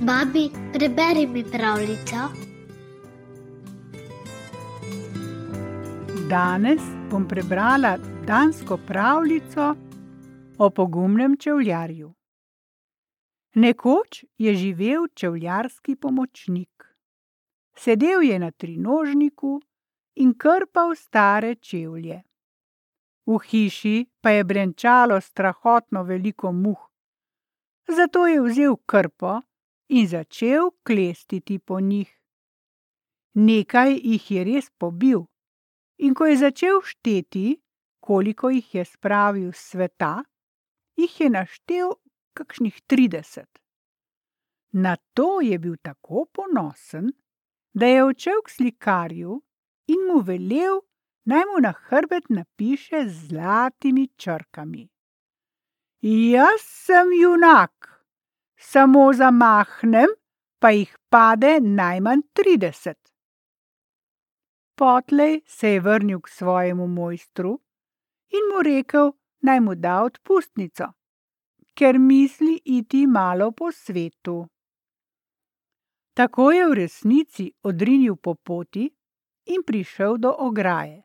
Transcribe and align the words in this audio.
Babi, 0.00 0.50
preberi 0.72 1.26
mi 1.26 1.44
pravljico. 1.44 2.16
Danes 6.28 6.82
bom 7.10 7.28
prebrala 7.28 7.98
dansko 8.26 8.78
pravljico 8.86 9.76
o 10.58 10.70
pogumnem 10.70 11.36
čevljarju. 11.36 12.14
Nekoč 13.54 14.24
je 14.38 14.54
živel 14.54 15.06
čevljarski 15.14 15.96
pomočnik. 15.96 16.96
Sedel 17.76 18.22
je 18.22 18.38
na 18.38 18.50
trinožniku 18.50 19.60
in 20.14 20.34
krpal 20.38 20.94
stare 20.94 21.54
čevlje. 21.54 22.22
V 23.26 23.38
hiši 23.38 24.06
pa 24.20 24.30
je 24.30 24.44
brenčalo 24.44 25.20
strahotno 25.20 26.02
veliko 26.02 26.52
muh. 26.52 26.90
Zato 27.88 28.26
je 28.26 28.42
vzel 28.42 28.76
krpo 28.86 29.40
in 29.88 30.08
začel 30.08 30.70
klestiti 30.82 31.58
po 31.58 31.80
njih. 31.80 32.10
Nekaj 33.34 33.98
jih 33.98 34.30
je 34.30 34.44
res 34.44 34.70
pobil, 34.78 35.24
in 35.98 36.14
ko 36.14 36.26
je 36.26 36.36
začel 36.36 36.80
šteti, 36.82 37.60
koliko 38.00 38.50
jih 38.50 38.74
je 38.74 38.84
spravil 38.84 39.52
s 39.52 39.70
sveta, 39.72 40.24
jih 40.96 41.20
je 41.20 41.30
naštel 41.30 41.94
kakšnih 42.34 42.80
trideset. 42.86 43.50
Na 44.72 44.96
to 45.14 45.40
je 45.40 45.58
bil 45.58 45.76
tako 45.82 46.26
ponosen, 46.32 47.12
da 47.74 47.86
je 47.86 48.04
odšel 48.04 48.42
k 48.42 48.50
slikarju 48.50 49.42
in 49.86 50.06
mu 50.08 50.20
velel, 50.20 50.80
naj 51.24 51.44
mu 51.50 51.60
na 51.62 51.72
hrbet 51.72 52.30
napiše 52.30 53.04
z 53.06 53.28
zlatimi 53.28 54.08
črkami: 54.16 54.88
Jaz 56.02 56.60
sem 56.60 57.12
junak, 57.22 57.93
samo 58.64 59.12
zamahnem, 59.12 60.10
pa 60.60 60.70
jih 60.72 60.92
pade 61.12 61.60
najmanj 61.60 62.22
trideset. 62.32 63.00
Potlej 64.74 65.40
se 65.46 65.68
je 65.68 65.80
vrnil 65.80 66.20
k 66.20 66.28
svojemu 66.28 66.86
mojstru 66.86 67.52
in 68.36 68.48
mu 68.50 68.62
rekel, 68.62 69.12
naj 69.46 69.60
mu 69.60 69.74
da 69.74 70.00
odpustnico, 70.02 70.88
ker 71.78 71.98
misli 71.98 72.56
iti 72.64 73.06
malo 73.06 73.52
po 73.52 73.70
svetu. 73.72 74.38
Tako 76.14 76.50
je 76.52 76.66
v 76.66 76.74
resnici 76.74 77.46
odrinil 77.62 78.16
po 78.16 78.34
poti 78.34 78.88
in 79.54 79.62
prišel 79.66 80.18
do 80.18 80.34
ograje. 80.38 81.02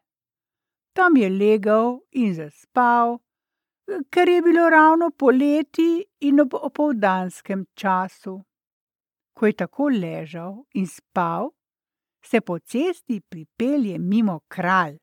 Tam 0.93 1.17
je 1.17 1.29
legel 1.29 1.99
in 2.11 2.33
zaspal, 2.33 3.19
ker 4.09 4.29
je 4.29 4.41
bilo 4.41 4.69
ravno 4.69 5.11
poleti 5.11 6.05
in 6.19 6.41
ob 6.41 6.53
opoldanskem 6.53 7.65
času. 7.73 8.43
Ko 9.33 9.45
je 9.45 9.53
tako 9.53 9.89
ležal 9.89 10.63
in 10.73 10.87
spal, 10.87 11.49
se 12.21 12.41
po 12.41 12.59
cesti 12.59 13.21
pripelje 13.21 13.99
mimo 13.99 14.39
kralj. 14.47 14.97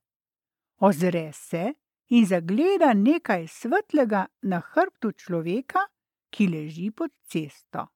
Ozre 0.81 1.33
se 1.33 1.73
in 2.09 2.27
zagleda 2.27 2.93
nekaj 2.95 3.47
svetlega 3.49 4.27
na 4.43 4.61
hrbtu 4.61 5.13
človeka, 5.13 5.87
ki 6.31 6.49
leži 6.49 6.91
pod 6.91 7.11
cesto. 7.23 7.87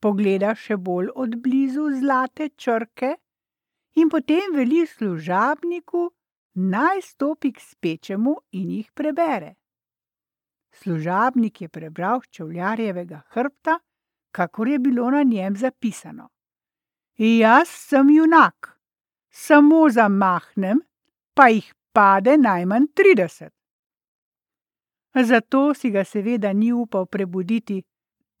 Pogleda 0.00 0.54
še 0.54 0.76
bolj 0.76 1.10
od 1.14 1.36
blizu 1.42 1.88
zlate 2.00 2.50
črke 2.56 3.14
in 3.96 4.08
potem 4.08 4.54
veli 4.54 4.84
služabniku, 4.86 6.10
naj 6.54 7.02
stopi 7.02 7.52
k 7.52 7.60
spečemu 7.60 8.36
in 8.52 8.70
jih 8.76 8.92
prebere. 8.92 9.59
Služabnik 10.82 11.60
je 11.60 11.68
prebral 11.68 12.20
s 12.20 12.30
čevljarjevega 12.30 13.20
hrbta, 13.28 13.78
kakor 14.32 14.68
je 14.68 14.78
bilo 14.78 15.10
na 15.10 15.22
njem 15.22 15.56
zapisano. 15.56 16.28
Jaz 17.16 17.68
sem 17.68 18.10
junak, 18.10 18.80
samo 19.30 19.88
zamahnem, 19.90 20.80
pa 21.34 21.48
jih 21.48 21.74
pade 21.92 22.36
najmanj 22.38 22.86
trideset. 22.94 23.52
Zato 25.14 25.74
si 25.74 25.90
ga 25.90 26.04
seveda 26.04 26.52
ni 26.52 26.72
upal 26.72 27.06
prebuditi, 27.06 27.82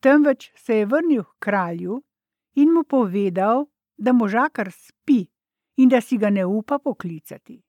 temveč 0.00 0.52
se 0.56 0.76
je 0.76 0.86
vrnil 0.86 1.24
k 1.24 1.36
kralju 1.38 2.02
in 2.54 2.72
mu 2.72 2.84
povedal, 2.84 3.66
da 3.98 4.12
možakar 4.12 4.72
spi 4.72 5.26
in 5.76 5.88
da 5.88 6.00
si 6.00 6.16
ga 6.16 6.30
ne 6.30 6.44
upa 6.44 6.78
poklicati. 6.78 7.60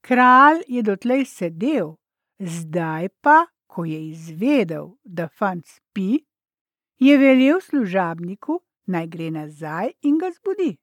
Kralj 0.00 0.62
je 0.68 0.82
dotlej 0.82 1.24
sedel, 1.24 1.94
zdaj 2.38 3.08
pa, 3.20 3.46
ko 3.66 3.84
je 3.84 4.08
izvedel, 4.08 4.94
da 5.04 5.28
fant 5.28 5.66
spi, 5.66 6.18
je 6.98 7.18
velel 7.18 7.60
služabniku, 7.60 8.60
naj 8.86 9.06
gre 9.06 9.30
nazaj 9.30 9.92
in 10.02 10.18
ga 10.18 10.30
zbudi. 10.30 10.76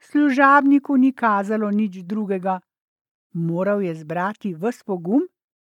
Služabniku 0.00 0.96
ni 0.96 1.12
kazalo 1.12 1.70
nič 1.70 2.02
drugega, 2.04 2.60
moral 3.32 3.82
je 3.82 3.94
zbrati 3.94 4.54
ves 4.54 4.82
pogum 4.82 5.26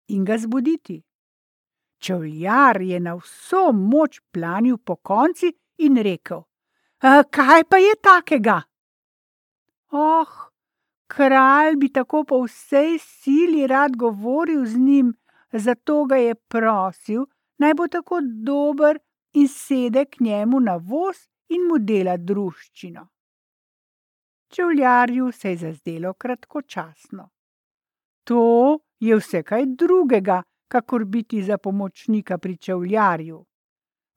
in 0.08 0.24
ga 0.24 0.38
zbuditi. 0.38 1.02
Čevljar 1.98 2.80
je 2.82 3.00
na 3.00 3.14
vso 3.14 3.72
moč 3.72 4.20
planil 4.32 4.78
po 4.78 4.96
konci 4.96 5.52
in 5.78 5.96
rekel: 5.96 6.42
Kaj 7.30 7.64
pa 7.64 7.76
je 7.76 7.94
takega? 8.02 8.62
Oh, 9.92 10.49
kralj 11.10 11.76
bi 11.76 11.88
tako 11.92 12.24
po 12.24 12.42
vsej 12.44 12.98
sili 12.98 13.66
rad 13.66 13.96
govoril 13.96 14.64
z 14.66 14.78
njim, 14.78 15.14
zato 15.52 16.04
ga 16.04 16.16
je 16.16 16.34
prosil, 16.34 17.24
naj 17.58 17.74
bo 17.74 17.88
tako 17.88 18.20
dober 18.22 18.98
in 19.32 19.48
sede 19.48 20.04
k 20.04 20.20
njemu 20.20 20.60
na 20.60 20.76
voz 20.76 21.26
in 21.48 21.66
mu 21.68 21.78
dela 21.78 22.16
druščino. 22.16 23.08
Čevljarju 24.48 25.32
se 25.32 25.50
je 25.50 25.56
zazdelo 25.56 26.14
kratkočasno. 26.14 27.28
To 28.24 28.78
je 29.00 29.16
vse 29.16 29.42
kaj 29.42 29.66
drugega, 29.66 30.42
kakor 30.68 31.04
biti 31.04 31.42
za 31.42 31.58
pomočnika 31.58 32.38
pri 32.38 32.56
čevljarju. 32.56 33.44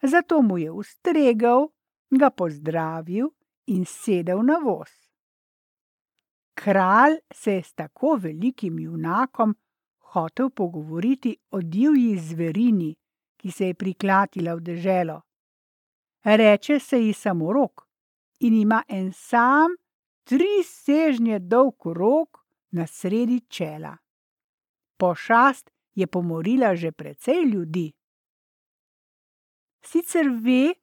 Zato 0.02 0.42
mu 0.42 0.58
je 0.58 0.72
ustregel, 0.72 1.68
ga 2.10 2.30
pozdravil 2.30 3.30
in 3.68 3.86
sedel 3.86 4.46
na 4.46 4.58
voz. 4.64 5.13
Kralj 6.54 7.18
se 7.34 7.54
je 7.54 7.64
s 7.64 7.74
tako 7.74 8.16
velikim 8.16 8.80
junakom 8.80 9.56
hotel 10.14 10.50
pogovoriti 10.50 11.38
o 11.52 11.62
divji 11.62 12.18
zverini, 12.18 12.96
ki 13.38 13.52
se 13.52 13.68
je 13.68 13.74
priklatila 13.74 14.56
v 14.56 14.60
deželo. 14.60 15.22
Reče 16.24 16.80
se 16.80 17.00
ji 17.00 17.14
samorok 17.14 17.82
in 18.40 18.54
ima 18.54 18.84
en 18.88 19.12
sam, 19.14 19.76
tri 20.24 20.64
sežnje 20.64 21.40
dolg 21.40 21.86
rok 21.86 22.40
na 22.72 22.88
sredi 22.88 23.40
čela. 23.50 23.98
Pošast 24.98 25.72
je 25.96 26.08
pomorila 26.08 26.76
že 26.76 26.92
precej 26.92 27.44
ljudi. 27.44 27.92
Sicer 29.86 30.30
ve, 30.30 30.74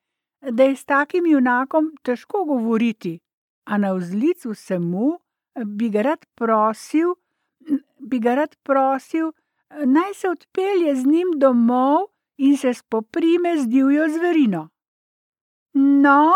da 0.40 0.64
je 0.64 0.76
s 0.76 0.84
takim 0.84 1.26
junakom 1.26 1.92
težko 2.02 2.44
govoriti, 2.44 3.18
a 3.64 3.78
na 3.78 3.92
vzlic 3.92 4.44
vsemu 4.44 5.18
bi 5.64 5.90
ga 5.90 6.02
rad 6.02 6.26
prosil, 6.34 7.14
bi 7.98 8.18
ga 8.18 8.34
rad 8.34 8.56
prosil, 8.62 9.32
naj 9.70 10.14
se 10.14 10.28
odpelje 10.28 10.94
z 10.96 11.06
njim 11.06 11.38
domov 11.38 12.06
in 12.36 12.56
se 12.56 12.74
spoprime 12.74 13.56
z 13.58 13.66
divjo 13.68 14.08
zverino. 14.08 14.68
No, 15.74 16.34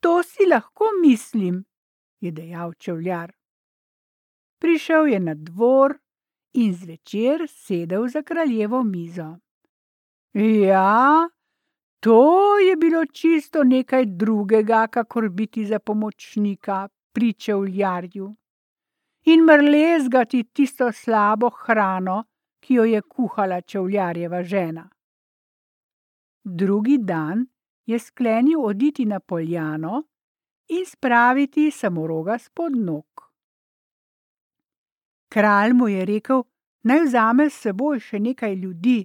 to 0.00 0.22
si 0.22 0.46
lahko 0.46 0.84
mislim, 1.02 1.64
je 2.20 2.30
dejal 2.30 2.72
čevljar. 2.74 3.32
Prišel 4.58 5.06
je 5.06 5.20
na 5.20 5.34
dvor 5.34 5.98
in 6.52 6.74
zvečer 6.74 7.46
sedel 7.48 8.08
za 8.08 8.22
kraljevo 8.22 8.82
mizo. 8.82 9.38
Ja, 10.34 11.28
to 12.00 12.58
je 12.58 12.76
bilo 12.76 13.06
čisto 13.06 13.64
nekaj 13.64 14.06
drugega, 14.06 14.86
kakor 14.86 15.28
biti 15.28 15.66
za 15.66 15.78
pomočnika 15.78 16.88
pri 17.12 17.32
čevljarju 17.32 18.34
in 19.24 19.44
mrlezgati 19.44 20.44
tisto 20.52 20.92
slabo 20.92 21.50
hrano, 21.50 22.24
ki 22.62 22.74
jo 22.74 22.84
je 22.84 23.02
kuhala 23.02 23.60
čevljarjeva 23.60 24.42
žena. 24.42 24.88
Drugi 26.44 26.98
dan 26.98 27.46
je 27.86 27.98
sklenil 27.98 28.64
oditi 28.64 29.04
na 29.04 29.20
poljano 29.20 30.02
in 30.68 30.86
spraviti 30.86 31.70
samoroga 31.70 32.38
spod 32.38 32.76
nog. 32.76 33.06
Kralj 35.28 35.72
mu 35.72 35.88
je 35.88 36.04
rekel, 36.04 36.42
naj 36.82 37.00
vzame 37.04 37.50
s 37.50 37.62
seboj 37.64 38.00
še 38.00 38.18
nekaj 38.20 38.54
ljudi, 38.54 39.04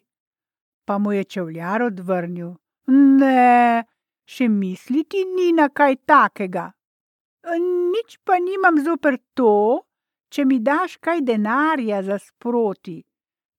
pa 0.86 0.98
mu 0.98 1.14
je 1.14 1.24
čevljar 1.24 1.82
odvrnil: 1.88 2.56
Ne, 2.88 3.86
še 4.26 4.48
misliti 4.48 5.24
ni 5.26 5.52
na 5.52 5.70
kaj 5.70 5.96
takega. 6.06 6.72
Nič 7.94 8.18
pa 8.24 8.40
nimam 8.44 8.80
zoper 8.84 9.18
to, 9.34 9.87
če 10.30 10.46
mi 10.46 10.60
daš 10.60 10.98
kaj 10.98 11.22
denarja 11.22 12.02
za 12.04 12.20
sproti. 12.20 13.04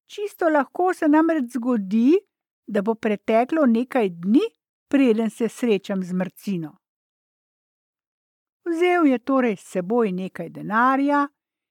Čisto 0.08 0.48
lahko 0.48 0.92
se 0.94 1.08
namreč 1.08 1.52
zgodi, 1.52 2.18
da 2.66 2.82
bo 2.82 2.94
preteklo 2.94 3.66
nekaj 3.66 4.08
dni, 4.08 4.44
preden 4.88 5.30
se 5.30 5.48
srečam 5.48 6.02
z 6.02 6.12
mrcino. 6.12 6.76
Vzel 8.68 9.06
je 9.06 9.18
torej 9.18 9.56
s 9.56 9.72
seboj 9.72 10.12
nekaj 10.12 10.48
denarja 10.48 11.26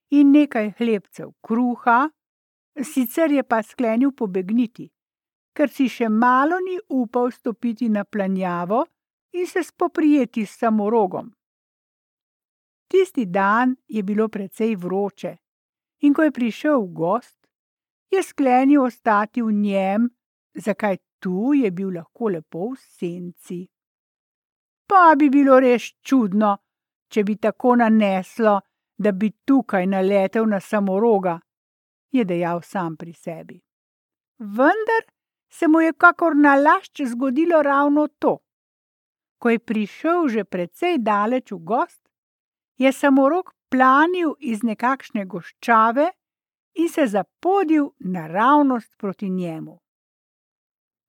in 0.10 0.32
nekaj 0.32 0.72
hlebcev 0.78 1.32
kruha, 1.42 2.10
sicer 2.84 3.32
je 3.32 3.44
pa 3.44 3.62
sklenil 3.64 4.12
pobegniti, 4.12 4.88
ker 5.54 5.70
si 5.70 5.90
še 5.90 6.10
malo 6.10 6.58
ni 6.62 6.78
upal 6.90 7.32
stopiti 7.32 7.90
na 7.90 8.04
planjavo 8.04 8.86
in 9.34 9.48
se 9.48 9.64
spoprijeti 9.64 10.46
s 10.46 10.58
samorogom. 10.58 11.37
Tisti 12.88 13.26
dan 13.26 13.76
je 13.88 14.04
bilo 14.04 14.28
precej 14.28 14.76
vroče, 14.76 15.38
in 16.00 16.14
ko 16.14 16.24
je 16.24 16.32
prišel 16.32 16.86
gost, 16.94 17.48
je 18.12 18.24
sklenil 18.24 18.84
ostati 18.84 19.42
v 19.42 19.52
njem, 19.52 20.10
zakaj 20.56 20.98
tu 21.20 21.54
je 21.54 21.72
bil 21.72 21.92
lahko 21.96 22.30
lepo 22.30 22.70
v 22.72 22.78
senci. 22.80 23.68
Pa 24.88 25.16
bi 25.20 25.30
bilo 25.30 25.60
res 25.60 25.92
čudno, 26.02 26.56
če 27.12 27.24
bi 27.24 27.36
tako 27.36 27.76
naneslo, 27.76 28.60
da 28.98 29.12
bi 29.12 29.32
tukaj 29.46 29.86
naletel 29.86 30.48
na 30.48 30.60
samoroga, 30.60 31.38
je 32.12 32.24
dejal 32.26 32.62
sam 32.64 32.96
pri 32.98 33.14
sebi. 33.14 33.60
Vendar 34.40 35.04
se 35.50 35.68
mu 35.68 35.82
je 35.82 35.94
kakor 35.94 36.36
nalašč 36.36 37.02
zgodilo 37.12 37.62
ravno 37.62 38.08
to. 38.08 38.38
Ko 39.38 39.50
je 39.50 39.60
prišel 39.60 40.28
že 40.28 40.44
precej 40.44 40.98
daleč 40.98 41.52
v 41.52 41.60
gost, 41.62 42.07
je 42.78 42.92
samorok 42.94 43.54
planil 43.70 44.34
iz 44.40 44.64
nekakšne 44.64 45.26
goščave 45.26 46.08
in 46.78 46.90
se 46.90 47.08
zapodil 47.08 47.90
naravnost 48.00 48.98
proti 48.98 49.30
njemu. 49.30 49.80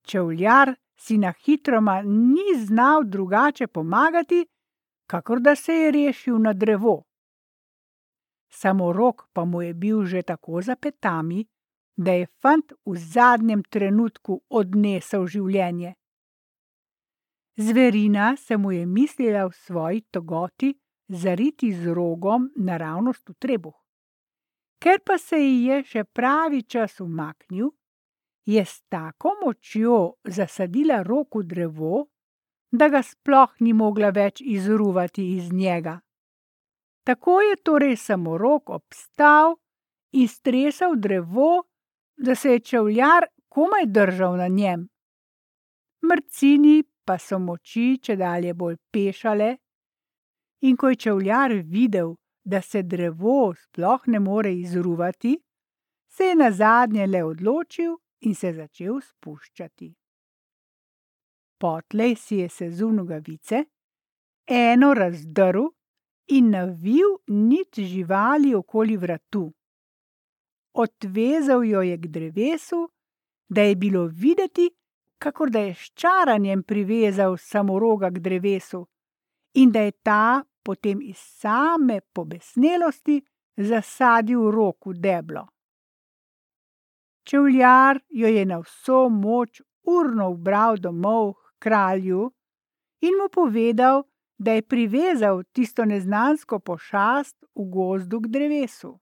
Čevljar 0.03 0.75
si 0.97 1.19
na 1.19 1.33
hitroma 1.45 2.03
ni 2.03 2.57
znal 2.57 3.05
drugače 3.05 3.67
pomagati, 3.67 4.47
kakor 5.07 5.41
da 5.41 5.55
se 5.55 5.75
je 5.75 5.91
rešil 5.91 6.39
na 6.39 6.53
drevo. 6.53 7.03
Samorok 8.51 9.29
pa 9.33 9.45
mu 9.45 9.63
je 9.63 9.75
bil 9.75 10.05
že 10.05 10.23
tako 10.23 10.63
za 10.63 10.77
petami, 10.77 11.47
da 11.97 12.13
je 12.13 12.27
fant 12.43 12.73
v 12.87 12.97
zadnjem 12.97 13.63
trenutku 13.63 14.41
odnesel 14.49 15.27
življenje. 15.27 15.95
Zverina 17.57 18.37
se 18.37 18.57
mu 18.57 18.73
je 18.73 18.87
mislila 18.87 19.49
v 19.49 19.53
svoji 19.53 20.01
togoti 20.01 20.75
zariti 21.09 21.73
z 21.73 21.93
rogom 21.95 22.51
naravnost 22.57 23.29
v 23.29 23.35
trebuh. 23.39 23.77
Ker 24.79 25.01
pa 25.05 25.19
se 25.19 25.37
ji 25.37 25.65
je 25.67 25.83
še 25.85 26.05
pravi 26.05 26.63
čas 26.63 27.01
umaknil, 27.01 27.71
je 28.47 28.65
s 28.65 28.83
tako 28.89 29.35
močjo 29.45 30.21
zasadila 30.25 31.03
rok 31.03 31.41
v 31.41 31.43
drevo, 31.45 32.07
da 32.73 32.89
ga 32.89 33.03
sploh 33.03 33.57
ni 33.61 33.73
mogla 33.73 34.11
več 34.11 34.41
izruvati 34.41 35.25
iz 35.37 35.53
njega. 35.53 35.99
Tako 37.05 37.41
je 37.41 37.57
torej 37.57 37.97
samo 37.97 38.39
rok 38.39 38.71
obstal 38.71 39.57
in 40.13 40.29
stresal 40.29 40.97
drevo, 40.97 41.65
da 42.17 42.35
se 42.35 42.53
je 42.53 42.61
čevljar 42.61 43.27
komaj 43.49 43.87
držal 43.87 44.37
na 44.37 44.49
njem. 44.49 44.89
Mrcini 46.05 46.83
pa 47.05 47.19
so 47.19 47.39
moči 47.39 47.99
če 48.03 48.17
dalje 48.17 48.55
bolj 48.55 48.77
pešale, 48.93 49.57
in 50.61 50.77
ko 50.77 50.89
je 50.89 50.97
čevljar 50.97 51.53
videl, 51.65 52.15
da 52.45 52.63
se 52.63 52.83
drevo 52.83 53.55
sploh 53.55 54.07
ne 54.07 54.21
more 54.21 54.55
izruvati, 54.55 55.39
se 56.09 56.25
je 56.25 56.35
na 56.35 56.51
zadnje 56.51 57.07
le 57.07 57.25
odločil 57.25 57.97
in 58.21 58.35
se 58.35 58.53
začel 58.53 59.01
spuščati. 59.01 59.95
Potlej 61.59 62.15
si 62.17 62.37
je 62.37 62.49
sezul 62.49 62.95
nogavice, 62.95 63.65
eno 64.47 64.95
razdrl 64.95 65.69
in 66.29 66.51
navil 66.51 67.19
nit 67.29 67.79
živali 67.79 68.55
okoli 68.55 68.97
vratu. 68.97 69.53
Odvezal 70.75 71.65
jo 71.65 71.83
je 71.83 71.97
k 71.99 72.07
drevesu, 72.07 72.89
da 73.49 73.63
je 73.63 73.77
bilo 73.77 74.07
videti, 74.07 74.71
kakor 75.19 75.51
da 75.51 75.59
je 75.59 75.75
s 75.75 75.91
čaranjem 75.95 76.63
privezal 76.63 77.37
samoroga 77.37 78.11
k 78.11 78.19
drevesu 78.19 78.87
in 79.55 79.73
da 79.73 79.81
je 79.81 79.93
ta 79.93 80.45
potem 80.69 81.01
iz 81.01 81.17
same 81.17 82.01
pobesnelosti 82.13 83.23
zasadil 83.57 84.51
rok 84.53 84.91
v 84.91 85.01
deblo. 85.01 85.47
Čevljar 87.25 88.01
jo 88.09 88.29
je 88.29 88.45
na 88.45 88.59
vso 88.61 88.99
moč 89.09 89.63
urno 89.89 90.27
ubral 90.37 90.77
domov 90.77 91.33
k 91.33 91.65
kralju 91.65 92.29
in 93.01 93.17
mu 93.17 93.31
povedal, 93.33 94.05
da 94.39 94.53
je 94.53 94.63
privezal 94.63 95.43
tisto 95.53 95.89
neznansko 95.89 96.61
pošast 96.61 97.37
v 97.57 97.65
gozdu 97.73 98.21
k 98.21 98.31
drevesu. 98.37 98.93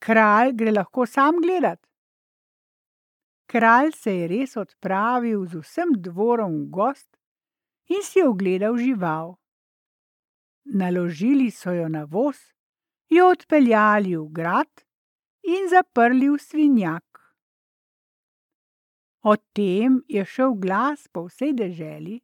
Kralj 0.00 0.56
gre 0.56 0.72
lahko 0.72 1.06
sam 1.06 1.36
gledat. 1.44 1.84
Kralj 3.46 3.92
se 3.92 4.16
je 4.16 4.26
res 4.32 4.56
odpravil 4.56 5.44
z 5.46 5.60
vsem 5.60 5.94
dvorom 6.00 6.64
v 6.64 6.68
gost 6.80 7.10
in 7.92 8.02
si 8.02 8.24
ogledal 8.24 8.80
žival 8.80 9.36
naložili 10.64 11.50
so 11.50 11.72
jo 11.72 11.88
na 11.88 12.04
voz, 12.04 12.36
jo 13.08 13.28
odpeljali 13.28 14.16
v 14.16 14.28
grad 14.32 14.84
in 15.42 15.68
zaprli 15.70 16.28
v 16.30 16.38
svinjak. 16.38 17.04
O 19.22 19.36
tem 19.36 20.02
je 20.08 20.24
šel 20.24 20.54
glas 20.60 21.08
po 21.08 21.26
vsej 21.28 21.54
deželi 21.56 22.20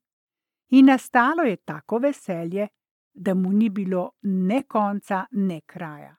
in 0.76 0.86
nastalo 0.86 1.42
je 1.42 1.56
tako 1.56 1.98
veselje, 1.98 2.68
da 3.14 3.34
mu 3.34 3.52
ni 3.52 3.68
bilo 3.68 4.12
ne 4.22 4.62
konca, 4.62 5.26
ne 5.30 5.60
kraja. 5.60 6.16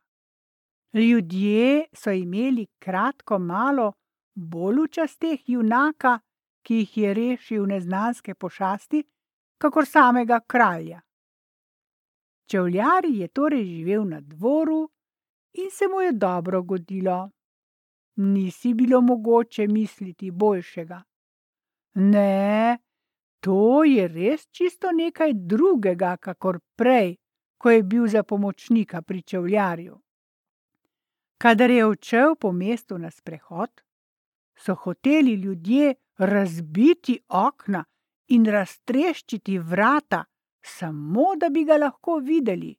Ljudje 0.94 1.86
so 1.94 2.12
imeli 2.12 2.68
kratko 2.80 3.40
malo 3.40 3.94
bolj 4.36 4.82
v 4.84 4.88
časteh 4.92 5.50
junaka, 5.50 6.20
ki 6.62 6.82
jih 6.82 6.98
je 6.98 7.14
rešil 7.14 7.66
neznanske 7.66 8.36
pošasti, 8.36 9.04
kakor 9.58 9.86
samega 9.86 10.40
kralja. 10.48 11.02
Čevljar 12.52 13.06
je 13.08 13.28
torej 13.28 13.64
živel 13.64 14.04
na 14.10 14.20
dvoru 14.20 14.90
in 15.54 15.70
se 15.72 15.88
mu 15.88 16.02
je 16.02 16.12
dobro 16.12 16.64
godilo. 16.64 17.30
Nisi 18.16 18.74
bilo 18.74 19.02
mogoče 19.02 19.68
misliti 19.68 20.32
boljšega. 20.32 21.04
Ne, 21.94 22.80
to 23.40 23.84
je 23.84 24.08
res 24.08 24.48
čisto 24.52 24.92
nekaj 24.92 25.32
drugega, 25.34 26.18
kakor 26.18 26.60
prej, 26.76 27.16
ko 27.58 27.72
je 27.72 27.84
bil 27.84 28.08
za 28.08 28.24
pomočnika 28.24 29.02
pri 29.02 29.22
čevljarju. 29.22 29.96
Kadar 31.38 31.72
je 31.72 31.86
odšel 31.86 32.36
po 32.36 32.52
mestu 32.52 32.98
na 32.98 33.12
sprehod, 33.12 33.82
so 34.58 34.76
hoteli 34.76 35.34
ljudje 35.34 35.96
razbiti 36.18 37.20
okna 37.30 37.86
in 38.28 38.46
raztreščiti 38.46 39.58
vrata, 39.60 40.26
samo 40.64 41.36
da 41.38 41.50
bi 41.50 41.66
ga 41.66 41.78
lahko 41.78 42.20
videli, 42.20 42.76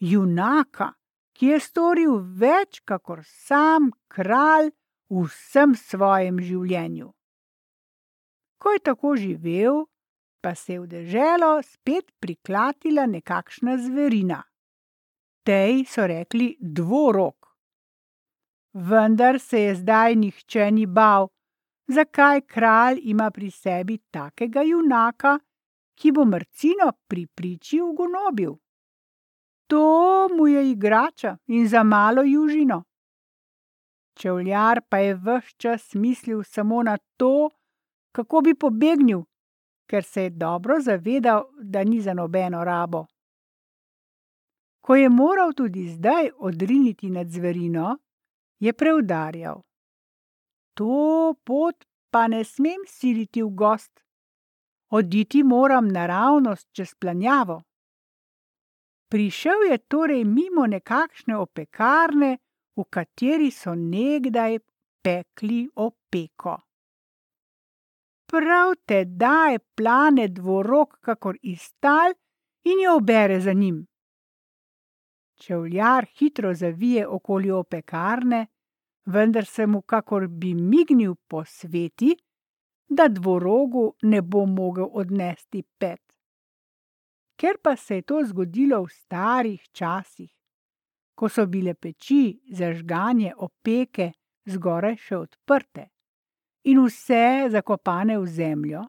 junaka, 0.00 0.92
ki 1.32 1.52
je 1.52 1.60
storil 1.60 2.18
več, 2.40 2.80
kakor 2.84 3.22
sam 3.24 3.92
kralj 4.08 4.72
v 5.10 5.24
vsem 5.28 5.74
svojem 5.78 6.40
življenju. 6.42 7.12
Ko 8.58 8.74
je 8.74 8.82
tako 8.82 9.14
živel, 9.16 9.84
pa 10.42 10.54
se 10.54 10.72
je 10.72 10.80
v 10.80 10.86
deželo 10.90 11.62
spet 11.62 12.10
priklatila 12.20 13.06
nekakšna 13.06 13.78
zverina. 13.78 14.42
Tej 15.46 15.84
so 15.88 16.06
rekli 16.06 16.56
dvorok. 16.60 17.48
Vendar 18.74 19.38
se 19.40 19.60
je 19.60 19.74
zdaj 19.74 20.16
nihče 20.16 20.70
ni 20.70 20.86
bal, 20.86 21.30
zakaj 21.88 22.42
kralj 22.46 23.00
ima 23.10 23.30
pri 23.30 23.50
sebi 23.50 23.98
takega 24.10 24.62
junaka, 24.62 25.38
ki 25.98 26.12
bo 26.12 26.24
mrcino 26.24 26.92
pri 27.08 27.26
priči 27.26 27.80
ugonobil. 27.80 28.54
To 29.68 30.28
mu 30.36 30.46
je 30.48 30.70
igrača 30.70 31.36
in 31.46 31.68
za 31.68 31.82
malo 31.82 32.22
južino. 32.22 32.84
Čevljar 34.14 34.80
pa 34.88 34.98
je 34.98 35.14
vse 35.14 35.54
čas 35.56 35.94
mislil 35.94 36.42
samo 36.42 36.82
na 36.82 36.96
to, 37.16 37.50
kako 38.12 38.40
bi 38.40 38.54
pobegnil, 38.54 39.22
ker 39.86 40.04
se 40.04 40.22
je 40.22 40.30
dobro 40.30 40.80
zavedal, 40.80 41.44
da 41.62 41.84
ni 41.84 42.00
za 42.00 42.14
nobeno 42.14 42.64
rabo. 42.64 43.06
Ko 44.80 44.96
je 44.96 45.08
moral 45.08 45.52
tudi 45.52 45.88
zdaj 45.88 46.30
odriniti 46.38 47.10
nad 47.10 47.28
zverino, 47.30 47.98
je 48.58 48.72
preudarjal: 48.72 49.62
To 50.74 51.34
pot 51.44 51.84
pa 52.10 52.28
ne 52.28 52.44
smem 52.44 52.86
siliti 52.86 53.42
v 53.42 53.50
gost, 53.50 54.07
oditi 54.90 55.42
moram 55.42 55.88
naravnost 55.88 56.68
čez 56.72 56.94
planjavo. 56.94 57.62
Prišel 59.10 59.70
je 59.70 59.78
torej 59.78 60.24
mimo 60.24 60.66
nekakšne 60.66 61.36
opekarne, 61.36 62.38
v 62.76 62.84
kateri 62.90 63.50
so 63.50 63.74
nekdaj 63.74 64.58
pekli 65.02 65.68
opeko. 65.74 66.58
prav 68.28 68.74
tedaj 68.86 69.58
plane 69.74 70.28
dvorok, 70.28 70.98
kakor 71.00 71.36
iztal 71.42 72.12
in 72.64 72.80
jo 72.84 72.96
obere 72.96 73.40
za 73.40 73.52
njim. 73.52 73.86
Čevljar 75.40 76.06
hitro 76.18 76.54
zavije 76.54 77.06
okoli 77.06 77.50
opekarne, 77.50 78.46
vendar 79.06 79.46
se 79.46 79.66
mu, 79.66 79.82
kakor 79.82 80.26
bi 80.28 80.54
mignil 80.54 81.14
po 81.28 81.44
sveti, 81.44 82.16
da 82.88 83.08
dvorogu 83.08 83.94
ne 84.02 84.22
bo 84.22 84.46
mogel 84.46 84.88
odnesti 84.92 85.62
pet. 85.78 86.02
Ker 87.36 87.58
pa 87.62 87.76
se 87.76 87.94
je 87.94 88.02
to 88.02 88.22
zgodilo 88.24 88.82
v 88.82 88.90
starih 88.90 89.62
časih, 89.72 90.30
ko 91.14 91.28
so 91.28 91.46
bile 91.46 91.74
peči 91.74 92.40
za 92.50 92.72
žganje 92.74 93.32
opeke 93.36 94.12
zgoraj 94.48 94.96
še 94.96 95.16
odprte 95.16 95.88
in 96.64 96.80
vse 96.84 97.48
zakopane 97.52 98.18
v 98.18 98.26
zemljo, 98.26 98.82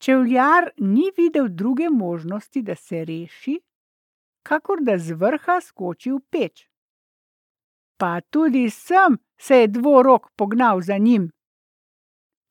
čevljar 0.00 0.70
ni 0.78 1.10
videl 1.16 1.48
druge 1.48 1.90
možnosti, 1.90 2.62
da 2.62 2.74
se 2.74 3.04
reši, 3.04 3.58
kakor 4.42 4.82
da 4.82 4.98
z 4.98 5.16
vrha 5.20 5.60
skoči 5.60 6.12
v 6.12 6.20
peč. 6.30 6.66
Pa 7.96 8.20
tudi 8.20 8.70
sem 8.70 9.18
se 9.38 9.62
je 9.62 9.68
dvorok 9.68 10.32
pognal 10.36 10.80
za 10.80 10.98
njim. 10.98 11.30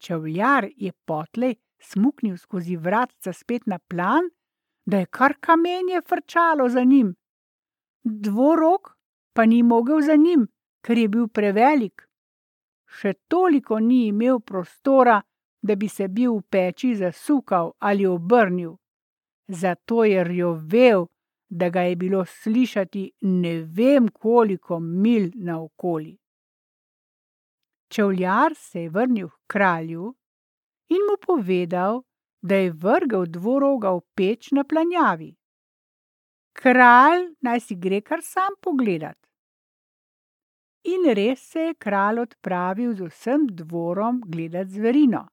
Čevljar 0.04 0.68
je 0.76 0.92
potlej 1.06 1.56
smuknil 1.80 2.38
skozi 2.38 2.76
vratca 2.76 3.34
spet 3.34 3.68
na 3.68 3.80
plan, 3.80 4.30
da 4.86 5.00
je 5.00 5.06
kar 5.06 5.34
kamenje 5.40 6.02
frčalo 6.08 6.70
za 6.70 6.84
njim. 6.84 7.14
Dvorok 8.04 8.98
pa 9.34 9.46
ni 9.46 9.64
mogel 9.64 10.02
za 10.02 10.16
njim, 10.16 10.48
ker 10.82 10.98
je 10.98 11.08
bil 11.08 11.28
prevelik. 11.28 12.08
Še 12.88 13.14
toliko 13.28 13.80
ni 13.80 14.08
imel 14.08 14.40
prostora, 14.40 15.22
da 15.62 15.76
bi 15.76 15.88
se 15.88 16.08
bil 16.08 16.36
v 16.36 16.42
peči 16.52 16.96
zasukal 16.96 17.72
ali 17.80 18.06
obrnil. 18.06 18.76
Zato 19.48 20.04
je 20.04 20.24
rjovel, 20.24 21.08
da 21.50 21.70
ga 21.70 21.82
je 21.82 21.96
bilo 21.96 22.26
slišati 22.26 23.12
ne 23.22 23.62
vem 23.62 24.08
koliko 24.08 24.80
mil 24.80 25.32
naokoli. 25.36 26.18
Čevljar 27.94 28.56
se 28.56 28.82
je 28.82 28.90
vrnil 28.90 29.30
k 29.30 29.40
kralju 29.48 30.16
in 30.90 31.02
mu 31.10 31.18
povedal, 31.22 32.02
da 32.42 32.56
je 32.56 32.72
vrgel 32.72 33.26
dvoroga 33.26 33.92
v 33.94 34.02
peč 34.16 34.50
na 34.52 34.64
planjavi. 34.64 35.30
Kralj 36.54 37.28
naj 37.42 37.60
si 37.60 37.76
gre 37.76 38.02
kar 38.02 38.24
sam 38.26 38.58
pogledat. 38.62 39.18
In 40.84 41.06
res 41.16 41.46
se 41.52 41.70
je 41.70 41.76
kralj 41.86 42.20
odpravil 42.26 42.96
z 42.98 43.08
vsem 43.08 43.46
dvorom 43.62 44.20
gledat 44.26 44.68
zverino. 44.68 45.24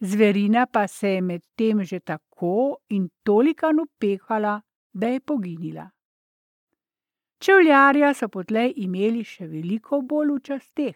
Zverina 0.00 0.66
pa 0.66 0.86
se 0.86 1.08
je 1.08 1.20
medtem 1.20 1.82
že 1.84 2.00
tako 2.00 2.78
in 2.88 3.10
toliko 3.22 3.72
napehala, 3.72 4.60
da 4.92 5.08
je 5.08 5.20
poginila. 5.20 5.90
Čevljarja 7.38 8.14
so 8.14 8.28
potlej 8.32 8.72
imeli 8.84 9.24
še 9.24 9.46
veliko 9.46 10.00
bolj 10.02 10.32
v 10.34 10.42
časteh. 10.48 10.94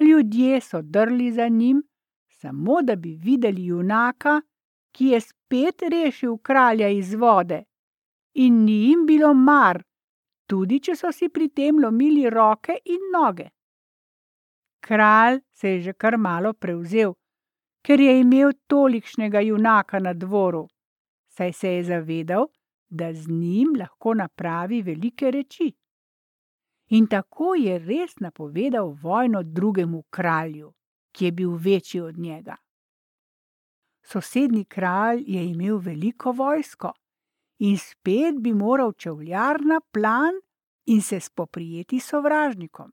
Ljudje 0.00 0.60
so 0.60 0.82
drli 0.82 1.30
za 1.32 1.48
njim, 1.48 1.82
samo 2.28 2.82
da 2.82 2.96
bi 2.96 3.14
videli 3.14 3.66
junaka, 3.66 4.40
ki 4.92 5.12
je 5.14 5.20
spet 5.20 5.82
rešil 5.82 6.36
kralja 6.38 6.88
iz 6.88 7.14
vode. 7.14 7.62
In 8.34 8.64
ni 8.64 8.78
jim 8.88 9.06
bilo 9.06 9.34
mar, 9.34 9.82
tudi 10.46 10.80
če 10.80 10.96
so 10.96 11.12
si 11.12 11.28
pri 11.28 11.48
tem 11.48 11.78
lomili 11.78 12.28
roke 12.30 12.76
in 12.84 13.10
noge. 13.14 13.48
Kralj 14.82 15.40
se 15.52 15.68
je 15.68 15.80
že 15.80 15.92
kar 15.92 16.16
malo 16.18 16.52
prevzel, 16.52 17.14
ker 17.86 18.00
je 18.00 18.18
imel 18.20 18.52
tolikšnega 18.66 19.40
junaka 19.40 20.00
na 20.00 20.12
dvoru, 20.12 20.66
saj 21.28 21.52
se 21.52 21.72
je 21.76 21.84
zavedal, 21.84 22.48
da 22.92 23.12
z 23.14 23.28
njim 23.28 23.74
lahko 23.78 24.14
napravi 24.14 24.82
velike 24.82 25.30
reči. 25.30 25.72
In 26.88 27.06
tako 27.06 27.54
je 27.54 27.78
res 27.78 28.18
napovedal 28.20 28.90
vojno 29.02 29.42
drugemu 29.42 30.02
kralju, 30.10 30.72
ki 31.12 31.24
je 31.24 31.32
bil 31.32 31.54
večji 31.56 32.00
od 32.00 32.18
njega. 32.18 32.56
Sosednji 34.04 34.64
kralj 34.64 35.22
je 35.26 35.44
imel 35.46 35.78
veliko 35.78 36.32
vojsko 36.32 36.92
in 37.58 37.78
spet 37.78 38.40
bi 38.40 38.52
moral 38.52 38.92
čevljar 38.92 39.60
na 39.64 39.80
plan 39.80 40.34
in 40.86 41.02
se 41.02 41.20
spoprijeti 41.20 42.00
s 42.00 42.08
sovražnikom. 42.08 42.92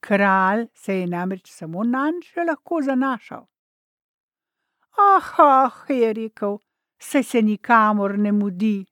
Kralj 0.00 0.66
se 0.74 0.98
je 0.98 1.06
namreč 1.06 1.50
samo 1.50 1.84
nanj 1.84 2.22
še 2.24 2.44
lahko 2.46 2.82
zanašal. 2.82 3.46
Ah, 4.98 5.34
ah, 5.38 5.84
je 5.88 6.12
rekel, 6.12 6.58
saj 6.98 7.22
se 7.22 7.42
nikamor 7.42 8.18
ne 8.18 8.32
mudi. 8.32 8.86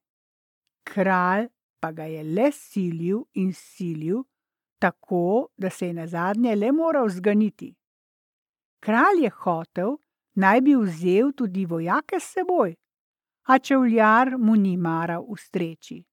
Kralj 0.89 1.49
pa 1.81 1.93
ga 1.93 2.09
je 2.09 2.23
le 2.25 2.51
silil 2.53 3.23
in 3.35 3.53
silil, 3.53 4.23
tako 4.81 5.49
da 5.57 5.71
se 5.71 5.87
je 5.87 5.95
na 5.95 6.07
zadnje 6.07 6.57
le 6.57 6.73
moral 6.73 7.09
zganiti. 7.09 7.75
Kralj 8.81 9.23
je 9.23 9.31
hotel, 9.31 9.97
naj 10.35 10.61
bi 10.61 10.75
vzel 10.75 11.33
tudi 11.33 11.67
vojake 11.67 12.21
s 12.21 12.33
seboj, 12.35 12.75
a 13.49 13.59
čevljar 13.59 14.37
mu 14.39 14.57
ni 14.57 14.77
maral 14.77 15.25
ustreči. 15.29 16.05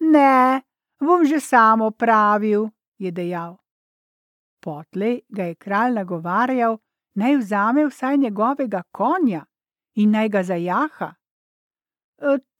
Ne, 0.00 0.62
bom 1.00 1.24
že 1.24 1.40
samo 1.40 1.90
pravil, 1.90 2.68
je 2.98 3.10
dejal. 3.12 3.56
Potlej 4.60 5.20
ga 5.28 5.44
je 5.44 5.54
kralj 5.54 5.94
nagovarjal, 5.94 6.78
naj 7.14 7.36
vzame 7.36 7.86
vsaj 7.86 8.16
njegovega 8.16 8.82
konja 8.92 9.44
in 9.94 10.10
naj 10.10 10.28
ga 10.28 10.42
zajaha. 10.42 11.14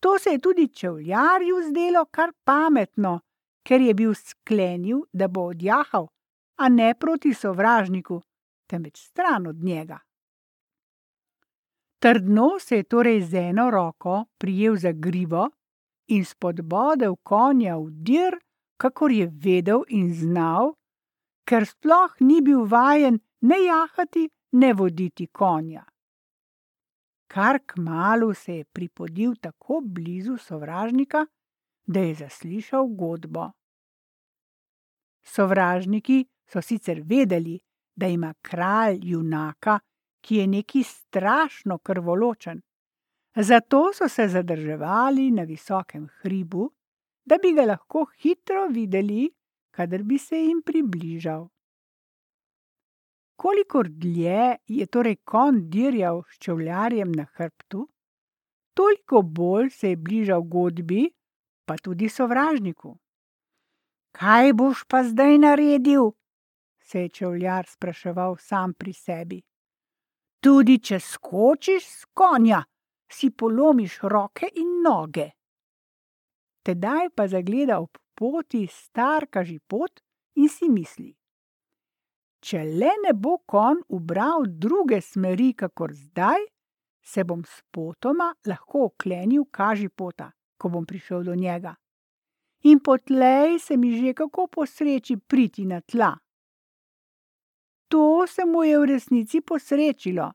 To 0.01 0.19
se 0.19 0.31
je 0.31 0.39
tudi 0.39 0.69
čevljarju 0.69 1.57
zdelo 1.71 2.05
kar 2.05 2.33
pametno, 2.45 3.21
ker 3.67 3.81
je 3.81 3.95
bil 3.95 4.15
sklenil, 4.15 5.01
da 5.13 5.29
bo 5.29 5.49
odjahal, 5.51 6.07
a 6.57 6.69
ne 6.69 6.95
proti 6.95 7.35
sovražniku, 7.35 8.21
temveč 8.67 9.01
stran 9.01 9.47
od 9.47 9.57
njega. 9.57 9.99
Trdno 11.99 12.59
se 12.61 12.77
je 12.77 12.83
torej 12.83 13.21
z 13.21 13.35
eno 13.35 13.71
roko 13.71 14.25
prijel 14.39 14.77
za 14.77 14.93
grivo 14.93 15.51
in 16.07 16.25
spodbodel 16.25 17.17
konja 17.17 17.77
v 17.77 17.91
dir, 17.91 18.39
kakor 18.77 19.13
je 19.13 19.27
vedel 19.27 19.83
in 19.89 20.15
znal, 20.15 20.73
ker 21.45 21.67
sploh 21.67 22.15
ni 22.21 22.41
bil 22.41 22.65
vajen 22.65 23.19
ne 23.41 23.59
jahati, 23.65 24.29
ne 24.53 24.73
voditi 24.73 25.27
konja. 25.27 25.85
Kar 27.29 27.59
k 27.67 27.77
malu 27.77 28.35
se 28.35 28.55
je 28.57 28.65
pripodil 28.65 29.35
tako 29.41 29.81
blizu 29.85 30.37
sovražnika, 30.37 31.27
da 31.87 32.01
je 32.01 32.15
zaslišal 32.15 32.87
godbo. 32.87 33.51
Sovražniki 35.25 36.25
so 36.49 36.63
sicer 36.63 37.03
vedeli, 37.05 37.59
da 37.97 38.07
ima 38.07 38.35
kralj 38.43 38.99
junaka, 39.03 39.79
ki 40.21 40.37
je 40.37 40.47
neki 40.47 40.83
strašno 40.83 41.79
krvoločen. 41.79 42.61
Zato 43.37 43.93
so 43.95 44.09
se 44.09 44.29
zadrževali 44.29 45.31
na 45.31 45.43
visokem 45.43 46.09
hribu, 46.21 46.71
da 47.25 47.37
bi 47.43 47.53
ga 47.53 47.65
lahko 47.65 48.07
hitro 48.23 48.67
videli, 48.69 49.29
kadar 49.71 50.03
bi 50.03 50.19
se 50.19 50.37
jim 50.37 50.63
približal. 50.63 51.49
Kolikor 53.39 53.89
dlje 53.89 54.57
je 54.67 54.87
torej 54.87 55.17
kon 55.25 55.61
dirjal 55.71 56.23
s 56.27 56.39
čevljarjem 56.43 57.13
na 57.13 57.27
hrbtu, 57.39 57.87
toliko 58.75 59.23
bolj 59.23 59.71
se 59.71 59.91
je 59.95 59.97
bližal 59.97 60.43
godbi, 60.43 61.07
pa 61.65 61.77
tudi 61.77 62.09
sovražniku. 62.09 62.97
Kaj 64.19 64.53
boš 64.53 64.85
pa 64.91 65.05
zdaj 65.05 65.39
naredil? 65.39 66.11
se 66.89 67.01
je 67.01 67.09
čevljar 67.09 67.67
spraševal 67.69 68.37
sam 68.41 68.73
pri 68.75 68.93
sebi. 68.93 69.43
Tudi 70.41 70.79
če 70.79 71.01
skočiš 71.01 71.85
s 71.85 72.05
konja, 72.15 72.63
si 73.13 73.31
polomiš 73.31 73.99
roke 74.03 74.49
in 74.55 74.79
noge. 74.85 75.29
Tedaj 76.65 77.11
pa 77.17 77.29
zagleda 77.29 77.81
ob 77.81 77.99
poti 78.15 78.67
star 78.73 79.27
kažipot 79.31 80.01
in 80.37 80.49
si 80.49 80.69
misli: 80.69 81.13
Če 82.41 82.63
le 82.65 82.93
ne 83.03 83.13
bo 83.15 83.39
kon 83.47 83.81
ubral 83.89 84.47
druge 84.47 85.01
smeri, 85.03 85.53
kakor 85.55 85.93
zdaj, 85.93 86.45
se 87.03 87.25
bom 87.25 87.43
spotoma 87.45 88.31
lahko 88.47 88.85
oklenil 88.91 89.49
kažipota, 89.51 90.31
ko 90.59 90.69
bom 90.69 90.87
prišel 90.87 91.25
do 91.25 91.35
njega. 91.35 91.75
In 92.71 92.81
potlej 92.81 93.59
se 93.59 93.77
mi 93.77 93.95
že 93.97 94.13
kako 94.15 94.47
posreči 94.47 95.17
priti 95.17 95.65
na 95.67 95.81
tla. 95.81 96.17
To 97.89 98.27
se 98.27 98.45
mu 98.45 98.65
je 98.65 98.79
v 98.79 98.85
resnici 98.85 99.41
posrečilo, 99.41 100.33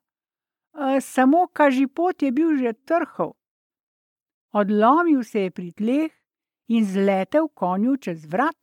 samo 1.01 1.47
kažipot 1.53 2.21
je 2.21 2.31
bil 2.31 2.57
že 2.57 2.73
trhov. 2.73 3.35
Odlomil 4.53 5.23
se 5.23 5.45
je 5.45 5.51
pri 5.51 5.71
tleh 5.71 6.11
in 6.67 6.85
zletel 6.85 7.47
konju 7.53 7.97
čez 7.97 8.25
vrat, 8.25 8.57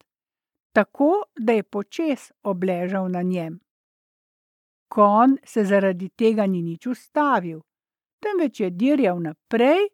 tako 0.73 1.25
da 1.39 1.53
je 1.53 1.63
počes 1.63 2.33
obležal 2.43 3.11
na 3.11 3.23
njem. 3.23 3.61
Kon 4.89 5.37
se 5.45 5.65
zaradi 5.65 6.09
tega 6.09 6.47
ni 6.47 6.63
nič 6.63 6.87
ustavil, 6.87 7.61
temveč 8.21 8.61
je 8.61 8.71
dirjal 8.71 9.23
naprej 9.23 9.89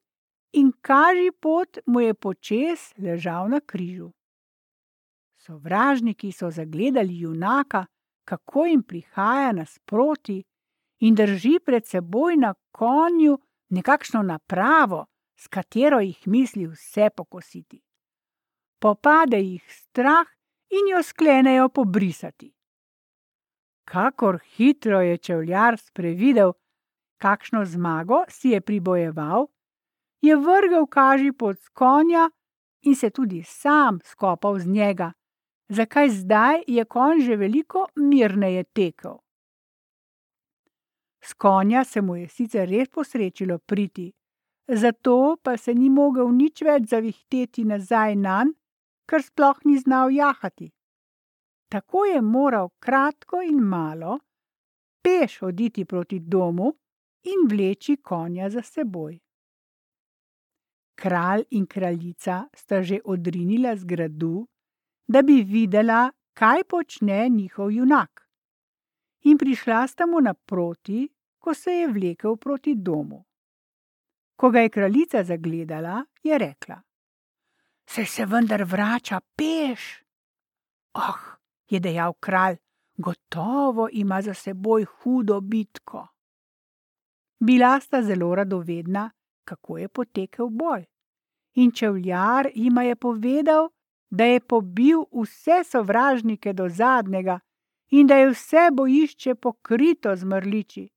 in 0.53 0.73
kaži 0.81 1.31
pot 1.41 1.79
mu 1.87 2.01
je 2.01 2.15
počes 2.15 2.93
ležal 2.99 3.49
na 3.49 3.61
križu. 3.61 4.13
Sovražniki 5.37 6.33
so 6.33 6.51
zagledali 6.51 7.19
junaka, 7.19 7.87
kako 8.25 8.67
jim 8.67 8.83
prihaja 8.83 9.53
nasproti 9.53 10.43
in 11.01 11.15
drži 11.15 11.59
pred 11.65 11.87
seboj 11.87 12.37
na 12.37 12.55
konju 12.73 13.39
nekakšno 13.69 14.23
napravo, 14.23 15.05
s 15.37 15.49
katero 15.49 16.01
jih 16.01 16.29
misli 16.29 16.67
vse 16.67 17.11
pokositi. 17.17 17.83
Popade 18.81 19.41
jih 19.41 19.63
strah 19.69 20.36
in 20.79 20.89
jo 20.93 21.03
sklenejo 21.03 21.69
pobrisati. 21.69 22.53
Kakor 23.85 24.39
hitro 24.57 25.01
je 25.01 25.19
čevljar 25.19 25.79
sprevidel, 25.79 26.53
kakšno 27.23 27.65
zmago 27.65 28.25
si 28.29 28.49
je 28.49 28.61
pribojeval, 28.61 29.47
je 30.21 30.37
vrgel 30.37 30.87
kaži 30.87 31.33
pod 31.33 31.57
konja 31.73 32.31
in 32.83 32.95
se 32.95 33.11
tudi 33.11 33.43
sam 33.43 34.01
skopal 34.05 34.59
z 34.59 34.67
njega, 34.67 35.13
zakaj 35.69 36.09
zdaj 36.09 36.63
je 36.67 36.85
konj 36.85 37.21
že 37.21 37.37
veliko 37.37 37.87
mirneje 37.97 38.65
tekel. 38.65 39.19
S 41.23 41.35
konja 41.35 41.85
se 41.85 42.01
mu 42.01 42.17
je 42.17 42.29
sicer 42.29 42.69
res 42.69 42.89
posrečilo 42.89 43.59
priti, 43.59 44.13
zato 44.69 45.37
pa 45.43 45.57
se 45.57 45.75
ni 45.75 45.91
mogel 45.91 46.31
nič 46.31 46.63
več 46.63 46.91
zavihteti 46.91 47.65
nazaj 47.65 48.17
nanj, 48.17 48.53
ker 49.07 49.23
sploh 49.23 49.59
ni 49.65 49.79
znal 49.79 50.11
jahati. 50.11 50.71
Tako 51.69 52.05
je 52.05 52.23
moral 52.23 52.69
kratko 52.79 53.43
in 53.43 53.59
malo 53.59 54.19
peš 55.07 55.39
hoditi 55.41 55.85
proti 55.85 56.19
domu 56.19 56.73
in 57.23 57.47
vleči 57.51 57.97
konja 58.03 58.51
za 58.51 58.63
seboj. 58.63 59.19
Kralj 60.99 61.45
in 61.51 61.67
kraljica 61.67 62.49
sta 62.55 62.83
že 62.83 62.99
odrinila 63.05 63.77
z 63.77 63.85
gradu, 63.85 64.47
da 65.09 65.23
bi 65.23 65.43
videla, 65.43 66.11
kaj 66.35 66.65
počne 66.65 67.29
njihov 67.29 67.71
junak. 67.71 68.27
In 69.23 69.39
prišla 69.39 69.87
sta 69.87 70.07
mu 70.07 70.21
naproti, 70.21 71.07
ko 71.39 71.55
se 71.55 71.71
je 71.71 71.89
vlekel 71.89 72.37
proti 72.37 72.75
domu. 72.75 73.25
Ko 74.37 74.51
ga 74.51 74.61
je 74.61 74.69
kraljica 74.69 75.25
zagledala, 75.25 76.05
je 76.23 76.39
rekla: 76.39 76.83
Se 77.89 78.05
se 78.05 78.27
vendar 78.27 78.65
vrača 78.65 79.21
peš? 79.37 80.03
Oh, 80.95 81.21
je 81.69 81.81
dejal 81.81 82.13
kralj, 82.21 82.57
gotovo 82.97 83.89
ima 83.93 84.23
za 84.23 84.35
seboj 84.35 84.85
hudo 84.85 85.41
bitko. 85.41 86.07
Bila 87.41 87.81
sta 87.81 88.03
zelo 88.03 88.35
radovedna, 88.35 89.11
kako 89.45 89.79
je 89.79 89.89
potekel 89.89 90.49
boj. 90.49 90.85
In 91.55 91.73
čevljar 91.73 92.51
jima 92.55 92.83
je 92.83 92.97
povedal, 92.97 93.69
da 94.11 94.25
je 94.25 94.41
pobil 94.41 95.05
vse 95.13 95.65
sovražnike 95.65 96.53
do 96.53 96.69
zadnjega 96.69 97.41
in 97.91 98.07
da 98.07 98.17
je 98.17 98.31
vse 98.31 98.69
bojišče 98.73 99.35
pokrito 99.35 100.17
z 100.17 100.25
mrliči. 100.25 100.89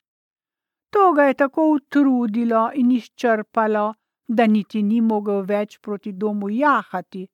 To 0.90 1.14
ga 1.14 1.24
je 1.24 1.34
tako 1.34 1.72
utrudilo 1.72 2.72
in 2.74 2.92
izčrpalo, 2.92 3.94
da 4.30 4.46
niti 4.48 4.84
ni 4.84 5.02
mogel 5.02 5.42
več 5.42 5.80
proti 5.82 6.14
domu 6.14 6.50
jahati, 6.54 7.26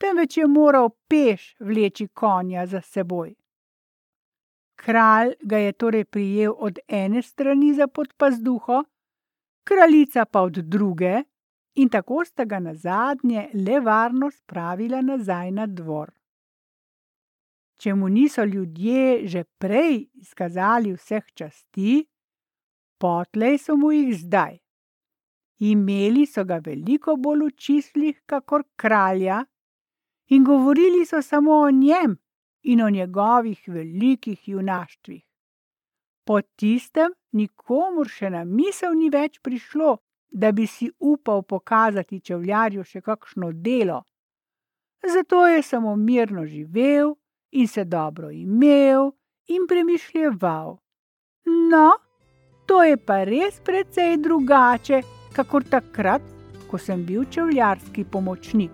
temveč 0.00 0.36
je 0.36 0.46
moral 0.46 0.90
peš 1.08 1.54
vleči 1.60 2.08
konja 2.12 2.66
za 2.66 2.80
seboj. 2.84 3.32
Kralj 4.76 5.32
ga 5.40 5.58
je 5.58 5.72
torej 5.72 6.04
prijel 6.04 6.52
od 6.58 6.78
ene 6.88 7.22
strani 7.22 7.72
za 7.74 7.86
podpazduho, 7.86 8.82
kraljica 9.64 10.24
pa 10.24 10.42
od 10.44 10.58
druge, 10.68 11.22
in 11.74 11.88
tako 11.88 12.24
sta 12.24 12.44
ga 12.44 12.58
na 12.60 12.74
zadnje 12.74 13.48
le 13.54 13.80
varno 13.80 14.30
spravila 14.30 15.00
nazaj 15.02 15.50
na 15.50 15.66
dvor. 15.66 16.12
Če 17.80 17.94
mu 17.94 18.08
niso 18.08 18.44
ljudje 18.44 19.26
že 19.28 19.44
prej 19.58 20.04
izkazali 20.20 20.92
vseh 20.92 21.24
časti, 21.34 22.04
potlej 23.00 23.58
so 23.58 23.76
mu 23.76 23.90
jih 23.92 24.12
zdaj. 24.20 24.63
Imeli 25.58 26.26
so 26.26 26.44
ga 26.44 26.58
veliko 26.64 27.16
bolj 27.16 27.46
v 27.46 27.50
čislih, 27.56 28.22
kakor 28.26 28.64
kralja, 28.76 29.44
in 30.28 30.44
govorili 30.44 31.06
so 31.06 31.22
samo 31.22 31.60
o 31.60 31.70
njem 31.70 32.16
in 32.62 32.80
o 32.80 32.90
njegovih 32.90 33.62
velikih 33.66 34.48
junaštvih. 34.48 35.22
Po 36.24 36.40
tistem 36.40 37.12
nikomur 37.32 38.08
še 38.08 38.30
na 38.30 38.44
misel 38.44 38.96
ni 38.96 39.10
več 39.12 39.38
prišlo, 39.44 39.98
da 40.30 40.52
bi 40.52 40.66
si 40.66 40.88
upal 40.98 41.42
pokazati 41.42 42.20
čevljarju 42.20 42.84
še 42.84 43.00
kakšno 43.00 43.52
delo. 43.52 44.02
Zato 45.04 45.46
je 45.46 45.62
samo 45.62 45.96
mirno 45.96 46.46
živel 46.46 47.14
in 47.52 47.68
se 47.68 47.84
dobro 47.84 48.30
imel 48.30 49.12
in 49.46 49.66
premišljeval. 49.68 50.78
No, 51.70 51.90
to 52.66 52.82
je 52.82 52.96
pa 52.96 53.24
res 53.24 53.60
precej 53.60 54.16
drugače, 54.16 55.02
kakor 55.34 55.66
takrat, 55.66 56.22
ko 56.70 56.78
sem 56.78 57.02
bil 57.06 57.26
čevljarski 57.30 58.06
pomočnik. 58.10 58.72